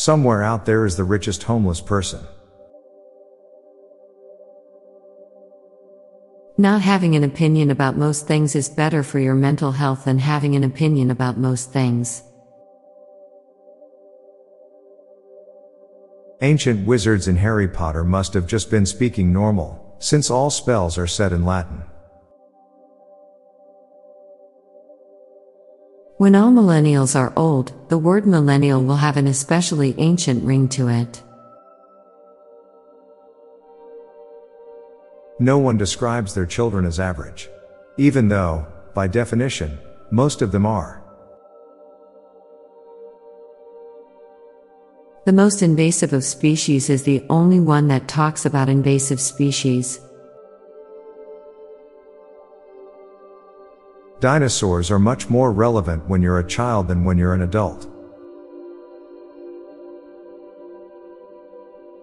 Somewhere 0.00 0.42
out 0.42 0.64
there 0.64 0.86
is 0.86 0.96
the 0.96 1.04
richest 1.04 1.42
homeless 1.42 1.82
person. 1.82 2.20
Not 6.56 6.80
having 6.80 7.16
an 7.16 7.22
opinion 7.22 7.70
about 7.70 7.98
most 7.98 8.26
things 8.26 8.56
is 8.56 8.70
better 8.70 9.02
for 9.02 9.18
your 9.18 9.34
mental 9.34 9.72
health 9.72 10.06
than 10.06 10.18
having 10.18 10.56
an 10.56 10.64
opinion 10.64 11.10
about 11.10 11.36
most 11.36 11.70
things. 11.70 12.22
Ancient 16.40 16.86
wizards 16.86 17.28
in 17.28 17.36
Harry 17.36 17.68
Potter 17.68 18.02
must 18.02 18.32
have 18.32 18.46
just 18.46 18.70
been 18.70 18.86
speaking 18.86 19.34
normal, 19.34 19.96
since 19.98 20.30
all 20.30 20.48
spells 20.48 20.96
are 20.96 21.06
said 21.06 21.30
in 21.30 21.44
Latin. 21.44 21.82
When 26.20 26.34
all 26.34 26.50
millennials 26.50 27.18
are 27.18 27.32
old, 27.34 27.72
the 27.88 27.96
word 27.96 28.26
millennial 28.26 28.84
will 28.84 28.96
have 28.96 29.16
an 29.16 29.26
especially 29.26 29.94
ancient 29.96 30.44
ring 30.44 30.68
to 30.68 30.88
it. 30.88 31.22
No 35.38 35.56
one 35.56 35.78
describes 35.78 36.34
their 36.34 36.44
children 36.44 36.84
as 36.84 37.00
average. 37.00 37.48
Even 37.96 38.28
though, 38.28 38.66
by 38.92 39.06
definition, 39.06 39.78
most 40.10 40.42
of 40.42 40.52
them 40.52 40.66
are. 40.66 41.02
The 45.24 45.32
most 45.32 45.62
invasive 45.62 46.12
of 46.12 46.22
species 46.22 46.90
is 46.90 47.04
the 47.04 47.24
only 47.30 47.60
one 47.60 47.88
that 47.88 48.08
talks 48.08 48.44
about 48.44 48.68
invasive 48.68 49.22
species. 49.22 50.00
Dinosaurs 54.20 54.90
are 54.90 54.98
much 54.98 55.30
more 55.30 55.50
relevant 55.50 56.06
when 56.06 56.20
you're 56.20 56.40
a 56.40 56.46
child 56.46 56.88
than 56.88 57.04
when 57.04 57.16
you're 57.16 57.32
an 57.32 57.40
adult. 57.40 57.88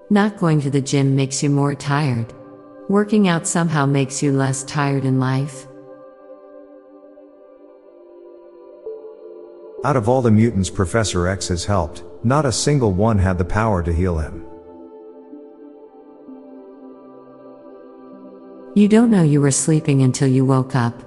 Not 0.09 0.37
going 0.37 0.59
to 0.61 0.71
the 0.71 0.81
gym 0.81 1.15
makes 1.15 1.43
you 1.43 1.51
more 1.51 1.75
tired. 1.75 2.33
Working 2.89 3.27
out 3.27 3.45
somehow 3.45 3.85
makes 3.85 4.23
you 4.23 4.31
less 4.31 4.63
tired 4.63 5.05
in 5.05 5.19
life. 5.19 5.67
Out 9.83 9.95
of 9.95 10.09
all 10.09 10.23
the 10.23 10.31
mutants 10.31 10.71
Professor 10.71 11.27
X 11.27 11.49
has 11.49 11.65
helped, 11.65 12.03
not 12.23 12.47
a 12.47 12.51
single 12.51 12.93
one 12.93 13.19
had 13.19 13.37
the 13.37 13.45
power 13.45 13.83
to 13.83 13.93
heal 13.93 14.17
him. 14.17 14.43
You 18.73 18.87
don't 18.87 19.11
know 19.11 19.23
you 19.23 19.39
were 19.39 19.51
sleeping 19.51 20.01
until 20.01 20.27
you 20.27 20.45
woke 20.45 20.75
up. 20.75 21.06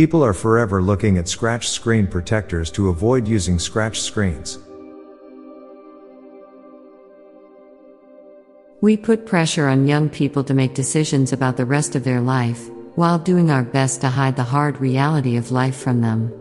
People 0.00 0.24
are 0.24 0.32
forever 0.32 0.80
looking 0.80 1.18
at 1.18 1.28
scratch 1.28 1.68
screen 1.68 2.06
protectors 2.06 2.70
to 2.70 2.88
avoid 2.88 3.28
using 3.28 3.58
scratch 3.58 4.00
screens. 4.00 4.58
We 8.80 8.96
put 8.96 9.26
pressure 9.26 9.68
on 9.68 9.86
young 9.86 10.08
people 10.08 10.42
to 10.44 10.54
make 10.54 10.72
decisions 10.72 11.34
about 11.34 11.58
the 11.58 11.66
rest 11.66 11.96
of 11.96 12.04
their 12.04 12.22
life, 12.22 12.70
while 12.94 13.18
doing 13.18 13.50
our 13.50 13.62
best 13.62 14.00
to 14.00 14.08
hide 14.08 14.36
the 14.36 14.42
hard 14.42 14.80
reality 14.80 15.36
of 15.36 15.52
life 15.52 15.76
from 15.76 16.00
them. 16.00 16.32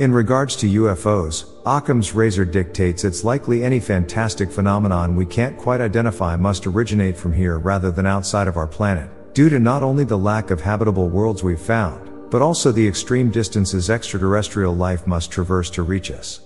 In 0.00 0.10
regards 0.10 0.56
to 0.56 0.66
UFOs, 0.66 1.44
Occam's 1.64 2.16
razor 2.16 2.44
dictates 2.44 3.04
it's 3.04 3.22
likely 3.22 3.62
any 3.62 3.78
fantastic 3.78 4.50
phenomenon 4.50 5.14
we 5.14 5.24
can't 5.24 5.56
quite 5.56 5.80
identify 5.80 6.34
must 6.34 6.66
originate 6.66 7.16
from 7.16 7.32
here 7.32 7.60
rather 7.60 7.92
than 7.92 8.06
outside 8.06 8.48
of 8.48 8.56
our 8.56 8.66
planet 8.66 9.08
due 9.36 9.50
to 9.50 9.58
not 9.58 9.82
only 9.82 10.02
the 10.02 10.16
lack 10.16 10.50
of 10.50 10.62
habitable 10.62 11.10
worlds 11.10 11.42
we've 11.42 11.60
found, 11.60 12.30
but 12.30 12.40
also 12.40 12.72
the 12.72 12.88
extreme 12.88 13.30
distances 13.30 13.90
extraterrestrial 13.90 14.74
life 14.74 15.06
must 15.06 15.30
traverse 15.30 15.68
to 15.68 15.82
reach 15.82 16.10
us. 16.10 16.40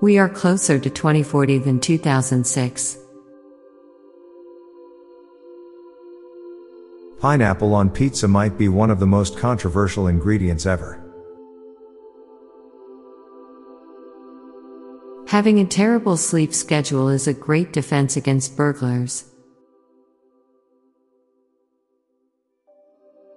We 0.00 0.16
are 0.16 0.26
closer 0.26 0.78
to 0.78 0.88
2040 0.88 1.58
than 1.58 1.80
2006. 1.80 2.96
Pineapple 7.20 7.74
on 7.74 7.90
pizza 7.90 8.26
might 8.26 8.56
be 8.56 8.70
one 8.70 8.90
of 8.90 9.00
the 9.00 9.06
most 9.06 9.36
controversial 9.36 10.06
ingredients 10.06 10.64
ever. 10.64 11.01
Having 15.32 15.60
a 15.60 15.64
terrible 15.64 16.18
sleep 16.18 16.52
schedule 16.52 17.08
is 17.08 17.26
a 17.26 17.32
great 17.32 17.72
defense 17.72 18.18
against 18.18 18.54
burglars. 18.54 19.24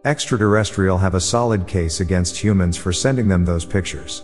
Extraterrestrial 0.03 0.97
have 0.97 1.15
a 1.15 1.21
solid 1.21 1.67
case 1.67 2.01
against 2.01 2.35
humans 2.35 2.75
for 2.75 2.91
sending 2.91 3.29
them 3.29 3.45
those 3.45 3.63
pictures. 3.63 4.23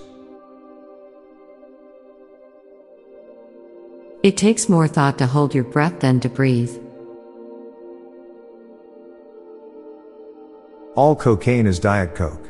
It 4.21 4.35
takes 4.35 4.67
more 4.67 4.89
thought 4.89 5.17
to 5.19 5.25
hold 5.25 5.55
your 5.55 5.63
breath 5.63 6.01
than 6.01 6.19
to 6.19 6.27
breathe. 6.27 6.77
All 10.95 11.15
cocaine 11.15 11.67
is 11.67 11.79
Diet 11.79 12.15
Coke. 12.15 12.49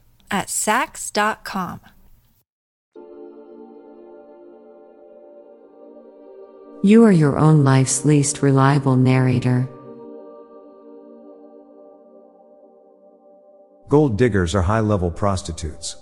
at 0.31 0.47
Saks.com. 0.47 1.81
You 6.83 7.03
are 7.03 7.11
your 7.11 7.37
own 7.37 7.63
life's 7.63 8.05
least 8.05 8.41
reliable 8.41 8.95
narrator. 8.95 9.69
Gold 13.87 14.17
diggers 14.17 14.55
are 14.55 14.63
high 14.63 14.79
level 14.79 15.11
prostitutes. 15.11 15.97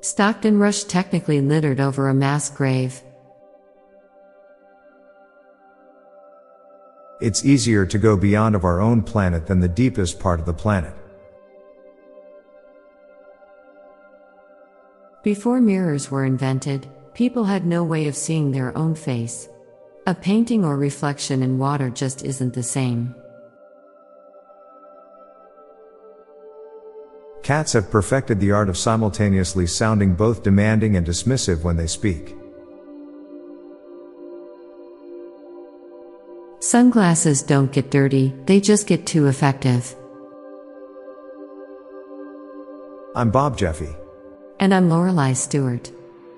Stockton 0.00 0.58
Rush 0.58 0.84
technically 0.84 1.40
littered 1.40 1.80
over 1.80 2.08
a 2.08 2.14
mass 2.14 2.48
grave. 2.48 3.02
It's 7.20 7.44
easier 7.44 7.86
to 7.86 7.98
go 7.98 8.16
beyond 8.16 8.54
of 8.54 8.64
our 8.64 8.80
own 8.80 9.02
planet 9.02 9.46
than 9.46 9.60
the 9.60 9.68
deepest 9.68 10.18
part 10.18 10.40
of 10.40 10.46
the 10.46 10.52
planet. 10.52 10.94
Before 15.22 15.60
mirrors 15.60 16.10
were 16.10 16.24
invented, 16.24 16.86
people 17.14 17.44
had 17.44 17.64
no 17.64 17.84
way 17.84 18.08
of 18.08 18.16
seeing 18.16 18.50
their 18.50 18.76
own 18.76 18.94
face. 18.94 19.48
A 20.06 20.14
painting 20.14 20.64
or 20.64 20.76
reflection 20.76 21.42
in 21.42 21.58
water 21.58 21.88
just 21.88 22.24
isn't 22.24 22.52
the 22.52 22.62
same. 22.62 23.14
Cats 27.42 27.74
have 27.74 27.90
perfected 27.90 28.40
the 28.40 28.52
art 28.52 28.68
of 28.68 28.76
simultaneously 28.76 29.66
sounding 29.66 30.14
both 30.14 30.42
demanding 30.42 30.96
and 30.96 31.06
dismissive 31.06 31.62
when 31.62 31.76
they 31.76 31.86
speak. 31.86 32.34
Sunglasses 36.64 37.42
don't 37.42 37.70
get 37.70 37.90
dirty, 37.90 38.32
they 38.46 38.58
just 38.58 38.86
get 38.86 39.04
too 39.04 39.26
effective. 39.26 39.94
I'm 43.14 43.30
Bob 43.30 43.58
Jeffy. 43.58 43.94
And 44.58 44.72
I'm 44.72 44.88
Lorelei 44.88 45.34
Stewart. 45.34 45.92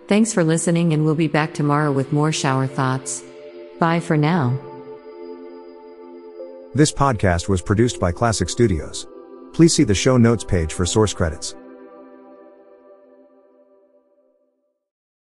Thanks 0.08 0.32
for 0.32 0.42
listening, 0.42 0.92
and 0.92 1.04
we'll 1.04 1.14
be 1.14 1.28
back 1.28 1.54
tomorrow 1.54 1.92
with 1.92 2.12
more 2.12 2.32
shower 2.32 2.66
thoughts. 2.66 3.22
Bye 3.78 4.00
for 4.00 4.16
now. 4.16 4.58
This 6.74 6.90
podcast 6.90 7.48
was 7.48 7.62
produced 7.62 8.00
by 8.00 8.10
Klassic 8.10 8.50
Studios. 8.50 9.06
Please 9.52 9.74
see 9.74 9.84
the 9.84 9.94
show 9.94 10.16
notes 10.16 10.42
page 10.42 10.72
for 10.72 10.84
source 10.84 11.14
credits. 11.14 11.54